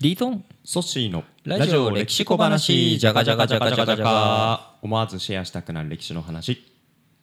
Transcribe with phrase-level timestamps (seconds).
[0.00, 0.44] リートン。
[0.64, 2.98] ソッシーのラジオ歴史小話。
[2.98, 6.64] じゃがじゃがじゃがじゃがじゃが思わずシェアしたくなる歴史の話。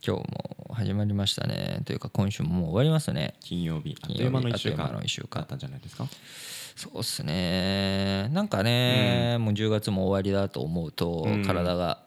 [0.06, 1.84] 今日も始まりましたね。
[1.86, 3.36] というか今週ももう終わりますね。
[3.40, 3.96] 金曜日。
[4.02, 5.30] あっという間の1週あっという間間の一週間。
[5.36, 6.06] だったんじゃないですか？
[6.76, 8.28] そうっすね。
[8.34, 11.46] なんかね、もう10月も終わりだと思うと、うん。
[11.46, 12.04] 体が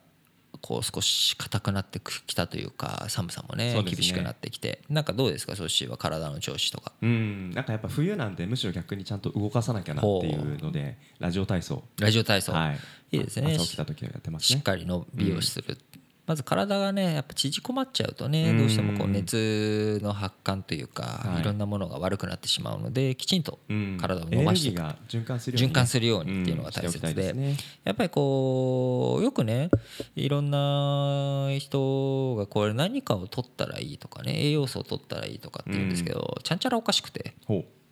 [0.60, 4.82] こう少し硬くなってきたというか寒さもね厳しくなってきて。
[4.88, 5.56] なんかどうですか？
[5.56, 6.92] ソッシーは体の調子とか。
[7.00, 7.50] うん。
[7.50, 11.84] なんかやっぱ冬なんでむしろ逆にちゃんと動かさなきゃなっていうのでラジオ体操。
[12.00, 12.78] ラジオ体操、はい。
[13.12, 13.54] いいですね。
[13.54, 14.58] 朝起きた時はやってますね。
[14.58, 15.78] しっかり伸びをする、
[16.28, 18.58] まず体がねやっぱ縮こまっちゃうとねうん。
[18.58, 21.40] どうしてもこう熱の発汗というか、はい。
[21.40, 23.98] い、ろんなものが悪くなってしまうのできちんとうん。
[23.98, 29.70] 体を伸ばしていく循環するようにっていうのが大切で,、やっぱりこうよくね
[30.14, 37.34] いろんな人がこれ何かを取ったらいいとかね栄養素を取ったらいいとかって言うんですけど、ちゃんちゃらおかしくて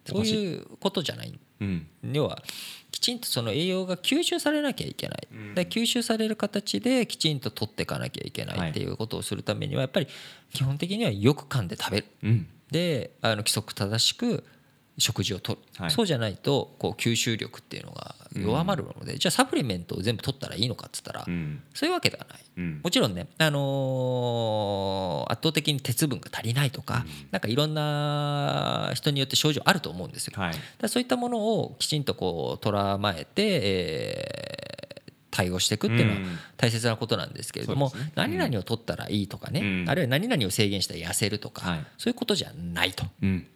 [0.06, 0.54] そううい。
[0.56, 1.38] うことじゃない。
[1.60, 1.86] うん。
[2.12, 2.42] 要は
[2.90, 5.54] きちんとその栄養が吸収されなきゃいけない、うん。
[5.54, 8.70] で吸収される形できちんと取っていかなきゃいけない。
[8.70, 10.08] っていうことをするためにはやっぱり
[10.52, 12.06] 基本的にはよく噛んで食べる。
[12.22, 12.46] うん。
[12.70, 14.44] であの規則正しく
[14.98, 15.90] 食事をとる、はい。
[15.90, 21.62] そうじゃないとこう吸収力っていうのが弱まるので、じゃあサプリメントを全部取ったらいいのかっつったら、うん。
[21.74, 22.40] そういうわけではない。
[22.56, 22.80] うん。
[22.82, 30.34] もちろんね、あのー圧倒的に鉄分が足りないとか、なんかいろんな人によって症状あると思うんですよ。
[30.40, 30.54] はい。
[30.80, 34.56] だそういったものをきちんとこう捉まえて、えー
[35.32, 36.38] 対応していくっていうのはうん。
[36.56, 38.10] 大切なことなんですけれども、ね。
[38.14, 39.90] 何々を取ったらいいとかね、うん。
[39.90, 41.86] あるいは何々を制限したら痩せるとか、はい。
[41.98, 43.04] そういうことじゃないと。
[43.22, 43.46] うん。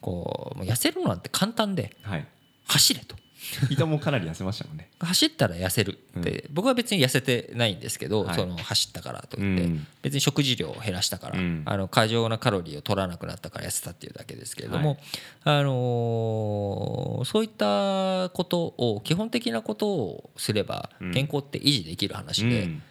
[0.00, 2.26] こう痩せるのなんて簡単ではい。
[2.66, 3.14] 走れと
[3.70, 4.88] 人もかなり痩せましたもんね。
[5.00, 8.34] 走ったら痩せるって、僕は別に痩せてないんですけど、はい。
[8.36, 9.86] その走ったからといって、うん。
[10.02, 11.62] 別に食事量を減らしたから、うん。
[11.66, 14.98] あの過剰なカロリーを取らなくなったから痩せたっていうだけですけれども、
[15.44, 21.12] あのーそういったことを基本的なことをすればうん。
[21.12, 22.82] 健康って維持できる話でうん。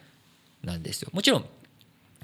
[0.64, 1.10] なんですよ。
[1.12, 1.44] もちろん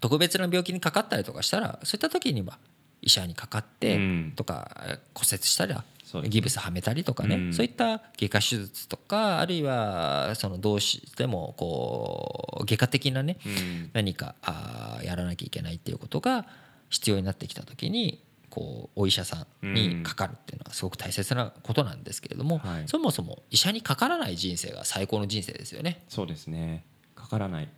[0.00, 2.58] 特別な病気にかかったりとかしたらそういった時には
[3.02, 4.32] 医者にかかってうん。
[4.36, 5.84] とか骨折したら
[6.28, 7.52] ギブスはめたりとかね、うん。
[7.54, 13.91] そういった外科手術とかあるいはそのどうしてもこう外科的なねうん。
[13.92, 16.46] 何かあーやらなきゃいけないっていうことが
[16.88, 22.82] 必要になってきた時にこうお医者さんにかかるっていうのはすごく大切なことなんですけれども、はい。
[22.86, 26.02] そもそも医者にかからない人生が最高の人生ですよね。
[26.08, 26.84] そうですね。
[27.14, 27.69] かからない。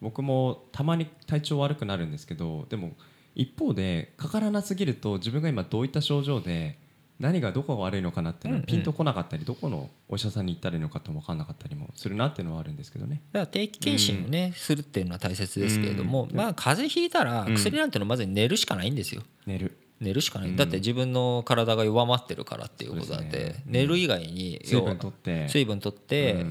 [0.00, 2.92] 僕もたまに体調悪くなるんですけどでも
[3.34, 6.78] 一方でかからなすぎると自分が今どういった症状で
[7.24, 8.66] 何がどこが悪いのかなっていうのうんうん。
[8.66, 13.22] がピンとこなかったりどこのお医者さんに行ったらいいのかって分かんなかったりもするなっていうのはあるんですけどね。
[13.32, 16.36] だから定期検診をね、するっていうのは大切ですけれども、うん。
[16.36, 19.22] まあ風邪ひいたらうん薬なんてのはまず寝るしかないんですよ。
[19.46, 19.78] 寝る。
[20.00, 20.56] 寝るしかない、うん。
[20.56, 23.62] だって自分の体が弱まってるからっていうことなんでね。
[23.64, 25.48] 寝る以外に水分要はとって。
[25.48, 26.44] 水分取って、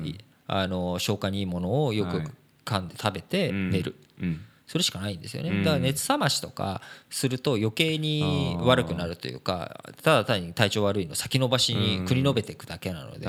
[0.47, 2.28] あの消化にいいものをよくはい。
[2.66, 3.69] 噛んで食べてうん。
[3.69, 4.41] 寝る、うん
[4.73, 5.63] それしかないんですよね、うん。
[5.63, 13.28] だから熱冷ましとかすると余計に悪くなるというかただ単に体調悪いの先延ばしに繰り延べていくだけなので、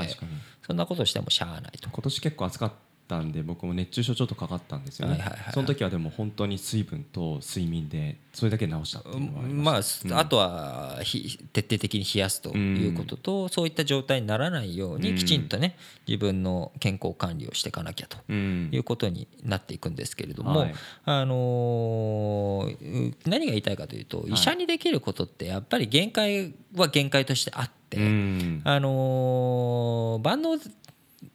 [0.67, 1.91] そんなことしてもしゃあないと。
[1.91, 2.77] 今年結構暑かった
[3.21, 5.53] んで僕も熱中症ちょっとかかったんですよね、はいはいはい。
[5.53, 15.17] その時はでも本当に水分と睡眠でそれだけ治したっていうのはありまあました、あとはひ徹底的に冷やすということと、そういった状態にならないようにうん。
[15.17, 15.77] きちんとね
[16.07, 18.71] 自分の健康管理をしていかなきゃとうん。
[18.73, 20.75] いうことになっていくんですけれども、はい。
[21.05, 28.63] あのー何が言いたいかというと、医者にできることってやっぱり限界は限界としてあって、うん。
[28.65, 30.59] あのー万能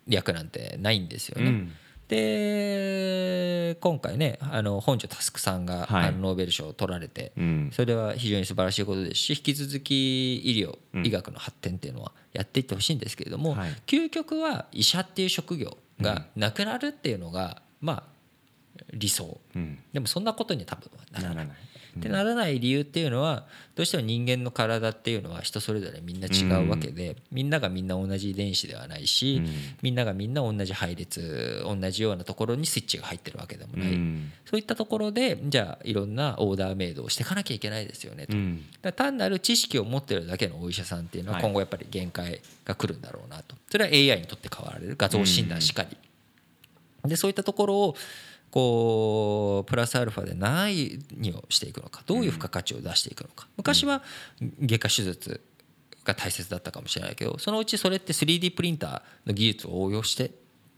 [0.09, 1.49] 薬なんてないんですよね。
[1.49, 1.71] うん。
[2.09, 6.07] で今回ねあの本庄佑さんが、はい。
[6.07, 7.69] あのノーベル賞を取られて、うん。
[7.71, 13.69] それは非常に素晴らしいことですし引き続き医療、うん医学の発展っていうのはやっていってほしいんですけれども、はい。
[13.85, 18.03] 究極は医者っていう職業がなくなるっていうのが、まあ
[18.93, 19.39] 理想。
[19.55, 19.79] うん。
[19.93, 21.35] でもそんなことには多分はならない。
[21.35, 21.57] ならない
[21.97, 23.45] ってならない理由っていうのは
[23.75, 29.53] どうしても人間の体っていうのは人それぞれみんな違うわけで、みんながみんな同じ遺伝子ではないし、うん。
[29.81, 34.31] みんながみんな同じ配列同じようなところにスイッチが入ってるわけでもない、うん。
[34.45, 38.27] そういったところでじゃあいろんなオーダーメイドをしていかなきゃいけないですよね
[38.81, 38.91] と。
[38.91, 41.43] 単なる知識を持ってるだけのお医者さんっていうのははい。
[41.43, 43.55] 今後やっぱり限界が来るんだろうなと。
[43.71, 44.95] それは AI にとって変わられる。
[44.97, 45.97] 画像診断しかり。
[47.05, 47.95] でそういったところを
[48.51, 53.47] こうプラスアルファで何をしていくのかどういう付加価値を出していくのか。
[53.57, 54.03] 昔は
[54.61, 55.41] 外科手術
[56.03, 60.31] が大切だったかもしれないけどそのうちそれって 3D プリンターの技術を応用して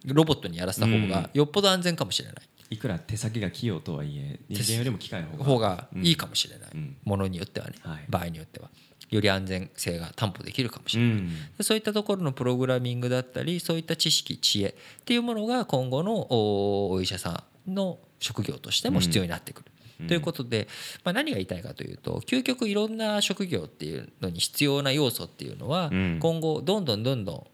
[0.06, 2.36] ロボットにやらせた方がよっぽど安全かもしれない。
[2.72, 6.96] いくら手先が器用とはいえ人間よりも機械の方がいいかもしれない、うん。
[7.04, 8.06] ものによってはね、はい。
[8.10, 8.70] 場合によっては
[9.10, 11.30] より安全性が担保できるかもしれない、うん。
[11.58, 19.72] でそういったところのプログラミングだったりそういった知識知恵っていうものが今後のおお医者さんの職業としても必要になってくる。
[20.02, 20.08] うん。
[20.08, 20.68] ということで、
[21.04, 26.20] まあ、何が言いたいかというと究極いろんな職業っていうのに必要な要素っていうのはうん。
[26.20, 27.48] 今後どんどんどんどん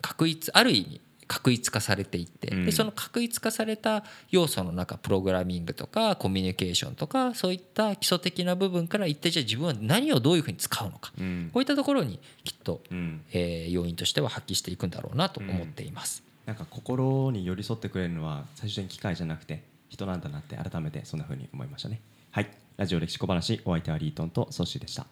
[0.00, 2.64] 確一ある意味確一化されていってうん。
[2.66, 11.12] でその確一化された要素の中プログラミングとかコミュニケーションとかそういった基礎的な部分から一体じゃあ自分は何をどういうふうに使うのか。
[11.18, 11.50] うん。
[11.52, 13.22] こういったところにきっとうん。
[13.32, 16.22] えー要因としては発揮していくんだろうなと思っています。
[16.46, 22.00] なんか心に寄り添ってくれるのは最終的に機械じゃなくて人なんだなって改めてそんな風に思いましたね。
[22.30, 22.50] はい。
[22.76, 25.06] ラジオ歴史小話お相手はリートンとソッシーでした。